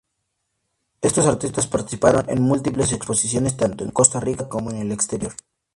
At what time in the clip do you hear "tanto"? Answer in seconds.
3.55-3.83